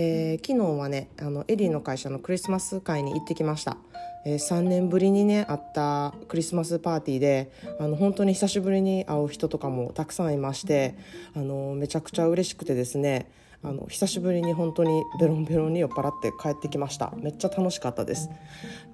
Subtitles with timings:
[0.00, 3.78] えー、昨日はねあのエディの会社のクリスマス会に行ってきました、
[4.24, 10.96] えー、3年ぶりにね会ったクリスマスパーティーであの本当に久しぶりに会う人とかもたくさんいまして
[11.34, 13.28] あのめちゃくちゃ嬉しくてですね
[13.64, 17.12] あの久しぶりに本当にベロンベロンに酔っ払って帰ってきました。
[17.16, 18.30] めっちゃ楽しかったです。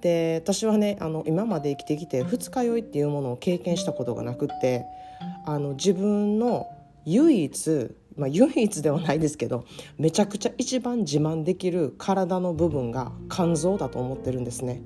[0.01, 4.85] で私はねあの今まで生きてきて二日酔いっていうものを経験したことがなくって
[5.45, 6.67] あの自分の
[7.05, 9.65] 唯一まあ、唯一ではないですけど
[9.97, 14.81] めちゃくちゃ一番自慢できる体の部分が肝臓だと思ってるんですね。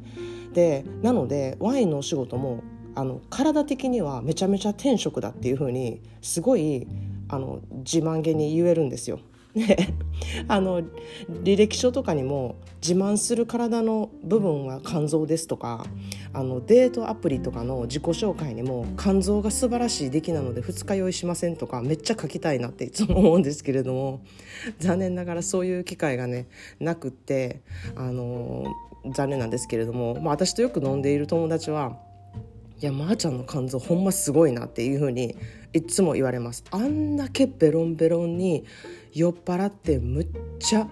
[0.54, 2.64] でなのでワインのお仕事も
[2.96, 6.88] あの体的にはめちゃめちゃ天職だっていうふうにすごい
[7.28, 9.20] あの自慢げに言えるんですよ。
[9.56, 9.96] ね、
[10.48, 10.84] あの
[11.44, 15.86] 履歴書とかにも自慢する体の部分は肝臓ですとか
[16.34, 24.22] あのデートアプリとかの自己紹介にも肝臓が素晴らしい出来なので二日酔いしませんとかめっちゃ書きたいなっていつも思うんですけれども
[24.78, 26.48] 残念ながらそういう機会がね
[26.80, 27.62] なくって
[27.96, 28.66] あの
[29.12, 31.98] 残念なんですけれども、まあ、私とよく飲んでいる友達は
[32.82, 35.36] いやまー、あ、ちゃんの肝臓ほんますごいなっていうふうに
[35.74, 36.64] いつも言われます。
[36.72, 38.66] あんだけベロンベロンに
[39.14, 40.28] 酔っ払ってむっ
[40.60, 40.88] ちゃ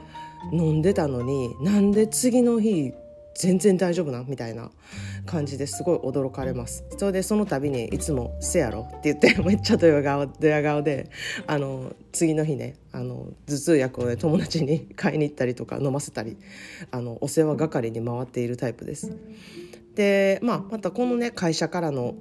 [0.51, 2.93] 飲んでたのになんで次の日
[3.37, 4.71] 全然大丈夫なみたいな
[5.27, 6.83] 感じですごい驚かれます。
[6.97, 11.09] それでその度にいつも「せやろ」って言ってめっちゃドヤ顔ドヤ顔で
[11.45, 16.37] あの次の日ねあの頭痛薬をね友達に買いに行ったりとか飲ませたり
[16.89, 19.15] あのお世話係に回っているタイプです。
[19.93, 22.15] でまあまたこのね会社からの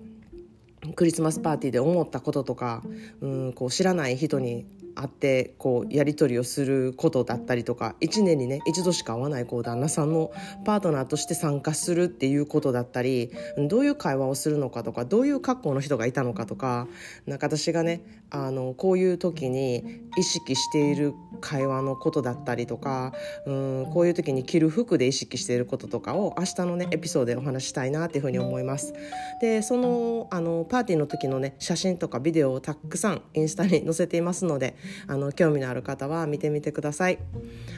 [0.94, 2.82] クリスマスパーティーで思ったこととか
[3.20, 4.66] うんこう知らない人に
[4.96, 10.32] 会ってこうやり取りをすることだったりとか1年にね一度しか会わないこう旦那さんの
[10.64, 13.30] パートナーとして参加するっていうことだったり
[13.68, 16.88] どういう会話をするのかとかどういう格好の人がいたのかとか
[17.26, 23.12] なんか私がねあのこういう時に意識している会話のことだったりとか
[23.46, 28.94] うんこういう時に着る服で意識していることとかを明日のねエピソードでお話したいなっていうふうに思います。
[29.40, 34.76] でそのあのパーティーの時のね写真とかビデオをたくさんインスタに載せていますので
[35.06, 37.18] あの興味のある方は見てみてください。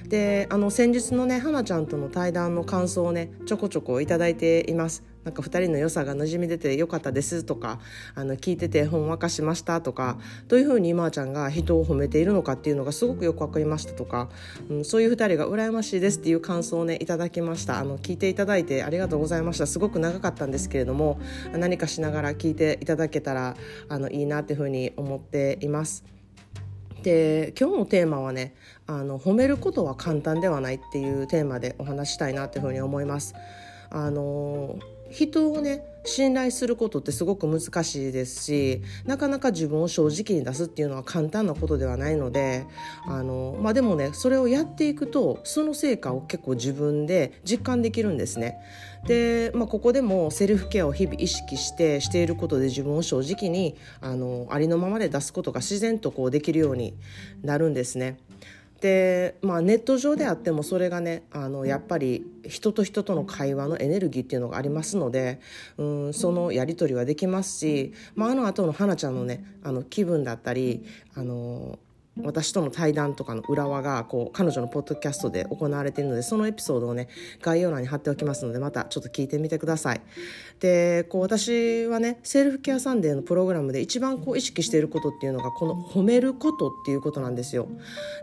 [0.09, 5.03] であの先日のね花ちゃんとの対談の感想をねちょこちょこ頂いています。
[5.29, 7.81] なんか2人の良さがなじみ出てよかったですとか
[8.15, 14.31] あの聞いててほんわかしましたとかどういうふうにまーちゃんが人を褒めているのかっていうのがすごくよく分かりましたとか、
[14.71, 21.21] うん、そういう2人が羨ましいですっていう感想をねいただきましたあの聞いていただいてありがとうございましたすごく長かったんですけれども
[21.53, 23.55] 何かしながら聞いていただけたら
[23.91, 26.18] あのいいなっていうふうに思っています。
[27.03, 28.54] で今日のテーマはね
[28.86, 33.34] あの褒めることは簡単ではないっていうテーマでお話したいなというふうに思います。
[33.91, 34.78] あの
[35.11, 42.67] 人をね信頼することってすごく難しいですしなかなか自分を正直に出すっていうのは簡単なことではないので
[43.07, 48.59] あの、まあ、でもねそれをやっていくとその成果を結構自分で実感できるんですね。
[49.07, 56.95] で、まあ、ここでもセルフケアを日々意識してしていることで自分を正直にあのありのままで出すことが自然とこうできるように
[57.43, 58.19] なるんですね。
[58.81, 65.41] で、まあ、ネット上であってもそれがねあのやっぱり人と人との会話のエネルギーっていうのがありますので
[65.77, 70.84] うんそのやり取りはできますし、まあ、あの後の花ちゃんのねあの気分だったり
[71.15, 71.78] あの
[72.23, 77.09] 私との対談とかの裏話がこう彼女のポッドキャストで行われているのでそのエピソードをね
[77.41, 80.01] 概要欄に貼っておきますのでまたちょっと聞いてみてください。
[80.61, 87.69] でこう私はね Self-Care Sunday のプログラムで一番こう意識していることっていうのがこの褒めることっていうことなんですよ。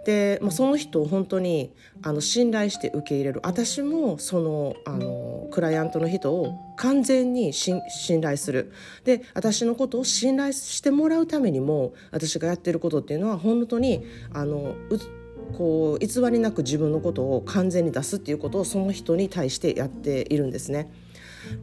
[0.05, 7.81] で、まあ、その人を本当にあの信頼して受け入れる私もそのあのクライアントの人を完全に信
[8.21, 8.71] 頼する
[9.03, 14.75] で私のことを信頼してもらうためにも私がやってることっていうのは本当にあの
[15.57, 20.91] こう偽りなく自分のことを完全に出すっていうことをその人に対してやっているんですね。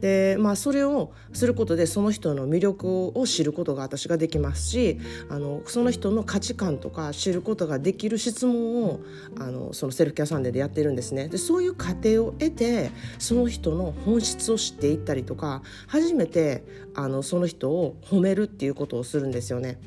[0.01, 4.99] でまあそれをすることでその人の魅力を知ることが私ができますし
[5.29, 8.99] あのその人の価値観とか知ることができる質問を
[9.39, 16.63] あのその Self-Care Sunday でやってるんですねでそういう過程を経てその人の本質を知っていったりとか初めて
[16.95, 19.79] あのその人を褒めるっていうことをするんですよね。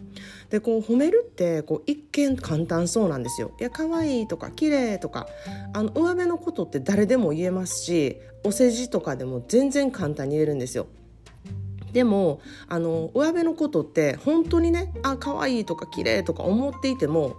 [0.50, 3.52] でこう褒めるってこう一見簡単そうなんですよ。
[3.60, 5.26] いや可愛いとか綺麗とか
[5.72, 10.86] あの上辺のことって誰でも言えますしお世辞とかでも全然簡単に言えるんですよ。
[11.92, 17.36] でもあの上辺のことって本当にねあ可愛いとか綺麗とか思っていても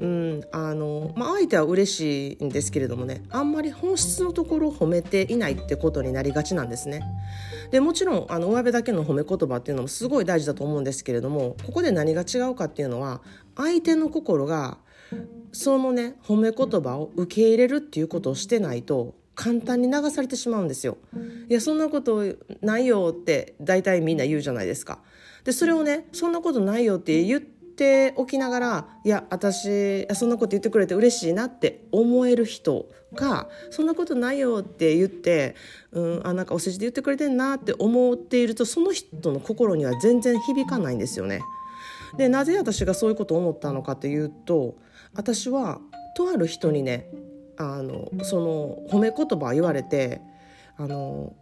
[0.00, 7.02] うんあのまあ、相手は嬉しいんですけれどもねあんまり本質のところを褒めていないってことになりがちなんですね。
[7.72, 13.22] でもちろんあの上辺だけの褒め言葉っていうのもすごい大事だと思うんですけれどもここで何が違うかっていうのは
[13.56, 14.76] 相手の心が
[15.52, 20.98] そのね褒め言葉を受け入れるっていうことをしてないと簡単に流されてしまうんですよ。
[21.48, 22.22] いやそんなこと
[22.60, 24.98] ないよって大体みんな言うじゃないですか。
[25.44, 27.40] でそれをねそんなことないよって言っ
[27.72, 35.56] っておきながらいや私そんなこと言ってくれて嬉しいなって思える人がそんなことないよって言って、
[35.90, 41.40] うん、あなんかお世辞で言ってくれてんなって思っているとその人の心には全然響かないんですよね。
[42.16, 44.76] でなぜ私がそういうことを思ったのかというと
[45.14, 45.80] 私は
[46.14, 47.08] とある人にね
[47.56, 50.20] あのその褒め言葉言われて
[50.76, 51.34] あの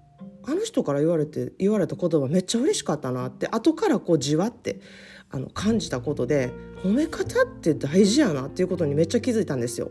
[0.44, 4.81] あの人から言われて言われた言葉めっちゃ嬉しかったなって後からこうじわって
[5.31, 9.91] あの感じたことで褒め方って大事やなっていうことにめっちゃ気づいたんですよ。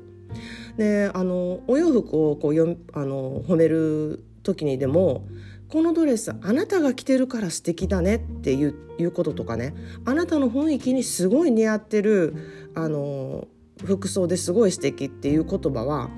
[0.77, 5.27] であのお洋服をこうよあの褒める時にでも
[5.69, 9.73] このドレスあなたが着てるから素敵だねっていういうこととかね
[10.05, 13.47] あなたの雰囲気にすごい似合ってるあの
[13.83, 16.09] 服装ですごい素敵っていう言葉は、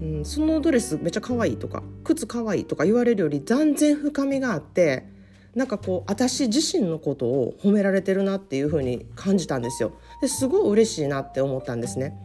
[0.00, 5.11] うん、そのドレスめっちゃ可愛いとか靴可愛いとか言われるより断然深みがあって
[5.54, 9.92] なんかこう私自身のことを褒められてるなっていう風に感じたんですよ。
[10.22, 12.16] ですごい嬉しいなって思ったんですね。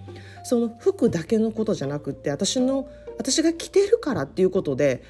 [0.43, 2.87] その服だけのことじゃなくって私の
[3.17, 5.03] 私が着てるからっていうことで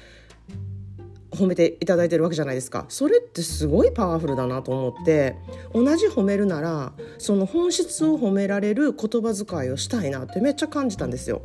[1.30, 2.86] 褒めていただいてるわけじゃないですか。
[2.88, 5.36] それってすごいパワフルだなと思って
[5.72, 11.42] 同じ褒めるならその本質を褒められる言葉遣いをしたいなってめっちゃ感じたんですよ。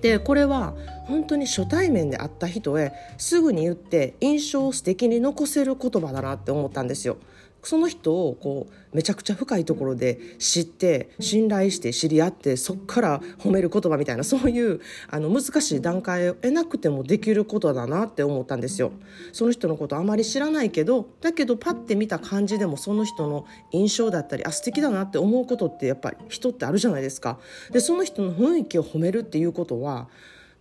[0.00, 0.74] でこれは
[1.06, 7.16] 本当に初対面で会った人へすぐに言って印象を素敵に残せる言葉だなって思ったんですよ。
[7.62, 18.92] その人をこうめちゃくちゃ深いところで知って信頼して知り合ってそっから褒める言葉みたいなそういうあの難しい段階を得なくてもできることだなって思ったんですよ。
[19.32, 27.38] その人のことあまり知らないけどだけどパッて見た感じでもその人の印象だったりあ素敵だなって思うことってやっぱり人ってあるじゃないですか。
[27.72, 30.08] でその人の雰囲気を褒めるっていうことは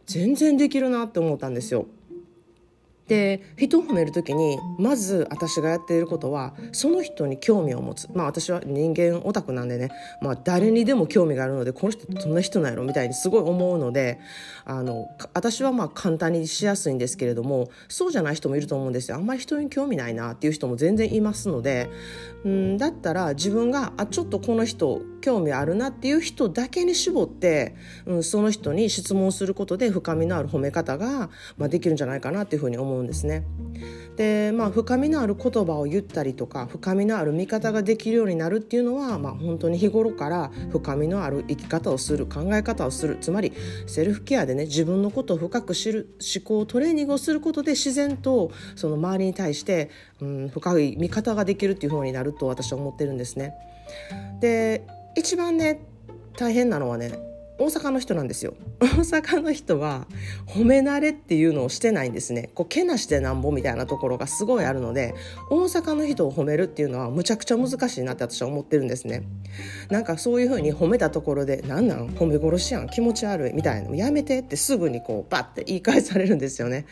[0.07, 1.85] 全然できるなって思ったんですよ。
[3.07, 8.09] で人を褒める時にまず私がやっていることはその人に興味を持つ。
[8.13, 9.89] まあ私は人間オタクなんでね、
[10.21, 14.19] まあ、誰にでも興味があるのでこの人どんな人なんやろみたいにすごい思うので
[14.65, 19.18] あの私はまあ簡単にしやすいんですけれどもそうじゃない人もいると思うんですよ。
[19.18, 21.89] あんまり人に興味ないなっていう人も全然いますので
[22.44, 27.75] うんだったら自分があちょっとこの人興味あるなっていう人だけに絞って、
[28.06, 33.45] うん、その人に質問することで深みのある褒め方が、まあ、できるんじゃないかなっていうふうに思ううんですね。
[34.17, 43.53] でまあ深みのある言葉を言ったりとか深みのある見方ができるようになるっていうのは、まあ、本当に日頃から深みのある生き方をする考え方をするつまり
[43.85, 53.53] セルフケアでね自分のことを深く知る思考トレーニングをすることで自然とその周りに対して、うん、深い見方ができるっていうふうになると私は思ってるんですね。
[54.41, 54.83] で
[55.15, 55.79] 一番ね
[56.38, 58.54] 大変なのはね大阪の人なんですよ。
[58.80, 60.07] 大阪の人は
[60.45, 62.52] 褒め慣れっていうのをしてないんですね。
[62.54, 65.16] こうけなしてなんぼみたいなところがすごいあるので
[65.49, 69.23] 大阪の人を褒めるっていうのはむちゃくちゃ難しいなって私は思ってるんですね。
[69.90, 72.09] なんかそういうふうに褒めたところで「なんなん？
[72.09, 72.87] 褒め殺しやん。
[72.87, 73.87] 気持ち悪い」みたいな。
[73.87, 76.85] のやめてってすぐにこうバッて言い返されるんですよね。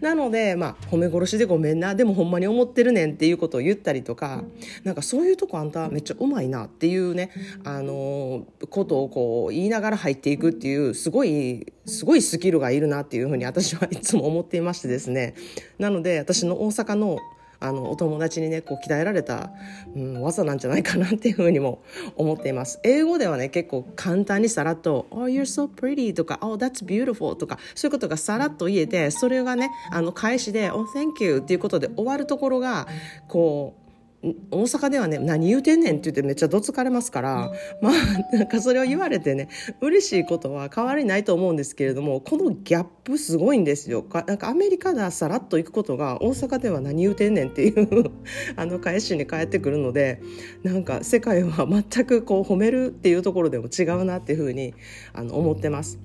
[0.00, 1.94] なのでまあ褒め殺しでごめんな。
[1.94, 4.44] でもほんまに思ってるねんっていうことを言ったりとか
[4.84, 7.30] なんかそういうとこあんためっちゃうまいなっていうね
[7.64, 15.34] あのー、ことをこう言いながら入入っていくっていうすごいすごいスキルがいるなっていうふうに私はいつも思っていましてですね。
[15.78, 17.18] なので私の大阪の
[17.64, 19.52] あのお友達にねこう鍛えられた、
[19.94, 21.80] うん、技なんじゃないかなっていうふうにも
[22.16, 22.80] 思っています。
[22.82, 32.88] 英語ではね結構簡単にさらっと「Oh you're so pretty」とか「Oh that's beautiful」とかそういうことがさらっと言えてそれがねあの返しで「Oh thank you」っていうことで終わるところが
[33.28, 33.81] こう
[34.22, 37.50] 大阪ではね何言うてんねんって言ってめっちゃどつかれますから
[37.80, 39.48] まあなんかそれを言われてね
[39.80, 48.12] 嬉しいことは変わりないと思うんですけれどもこのギャップすごいんですよなんかアメリカではさらっと行くことが大阪では何言うてんねんっていう
[48.54, 50.20] あの返しに返ってくるので
[50.62, 54.74] なんか世界は全くこう褒めるっていうところでも違うなっていうふうに
[55.14, 55.98] あの思ってます。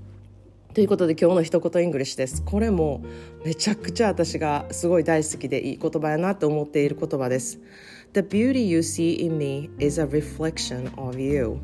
[0.74, 2.44] ということで今日の一言 English です。
[2.44, 3.02] これも
[3.44, 7.60] めちゃくちゃ私がすごい大好きでいい言葉やなと思っている言葉です。
[8.14, 11.60] The beauty you see in me is a reflection of you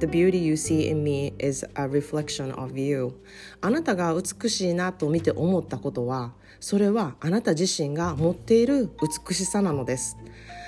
[0.00, 3.12] The beauty you see in me is a reflection of you
[3.60, 8.90] あなたが美しいなと見て思ったことはそれはあなた自身が持っている
[9.28, 10.16] 美しさなのです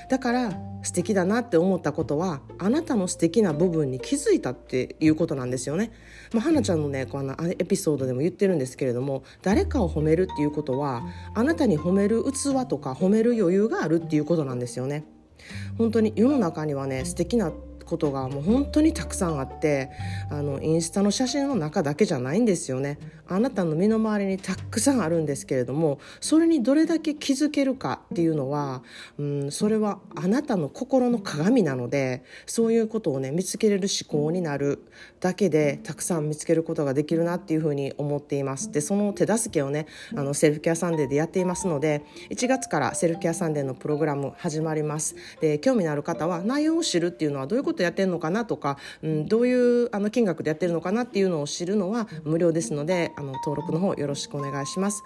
[0.09, 0.53] だから
[0.83, 5.91] 素敵だなって思ったことはあなたの素敵な部分に気づいたっていうことなんですよね。
[6.33, 11.03] まあ、花ちゃんのねこのエピソードでも言ってるんですけれども誰かを褒めるっていうことは
[11.35, 15.05] あなたに褒める器とか褒める余裕があるっていうことなんですよね。
[15.79, 17.53] 本当に世の中にはね素敵な
[17.87, 19.91] ことがもう本当にたくさんあって
[20.31, 22.99] あのインスタの写真の中だけじゃないんですよね。
[23.29, 28.83] あなたの身の回りにたくさんあるんですけれどもそれにどれだけ気づけるかっていうのは、
[29.19, 34.85] うん、それはあなたの心の鏡なのでそういうことをね見つけれる思考になる
[35.21, 38.71] だけでたくさん見つけることができるなっていうふうに思っています。
[38.71, 45.17] でその手助けをねあの Self-Care Sunday でやっていますので1月から Self-Care Sunday のプログラム始まります。
[45.41, 55.03] で興味のある方は内容を知るっていうのはどういうことことやってるのかなとか、うん、どういうあの金額でやってるのかなっていうのを知るのは無料ですのであの登録の方よろしくお願いします。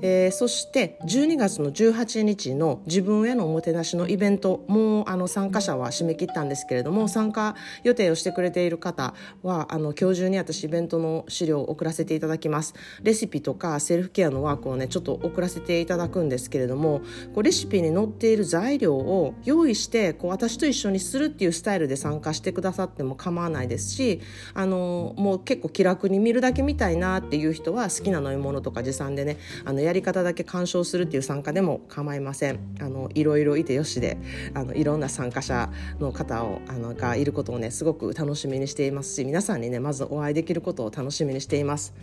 [0.00, 7.54] えー、そして12月の18日の自分へのおもてなしのイベントもうあの参加者は締め切ったんですけれども参加
[7.84, 12.74] 予定をしてくれている方はあの今日中に私イベントの資料を送らせていただきます。
[13.02, 17.00] レシピとかセルフケアのワークをねちょっと送らせていただくんですけれども
[17.34, 24.20] こうレシピに載っている材料を用意してこう私と一緒にするっていうスタイルで参加してくださっても構わないですし
[24.52, 34.18] あのもう結構気楽に見るだけ見たいなっていう人は好きな飲み物とか持参でねあのやり方だけ鑑賞するっていう参加でも構いませんあのいろいろいてよしで
[34.52, 41.94] あのいろんな参加者の方をあのがいることをねすごく楽しみにしていますし皆さんにねまずお会いできることを楽しみにしています。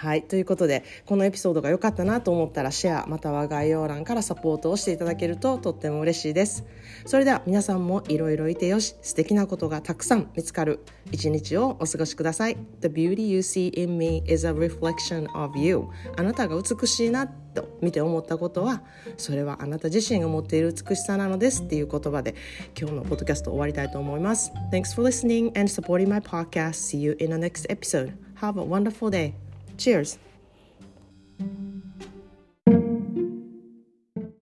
[0.00, 0.22] はい。
[0.22, 6.64] ということでこのエピソードが良かったなと思ったらシェアまたは概要欄からサポートをしていただけるととっても嬉しいです。
[7.04, 10.80] それでは皆さんもいろいろいてよし素敵なことがたくさん見つかる
[11.12, 12.56] 一日をお過ごしください。
[12.80, 15.84] The beauty you see in me is a reflection of you.
[16.16, 18.82] あなたが美しいなと見て思ったことは
[19.18, 22.34] それはあなた自身が持っている美しさなのですっていう言葉で
[22.78, 24.50] 今日のポッドキャスト終わりたいと思います。
[24.72, 26.96] Thanks for listening and supporting my podcast.
[26.96, 28.14] See you in the next episode.
[28.40, 29.49] Have a wonderful day.
[29.80, 30.18] Cheers!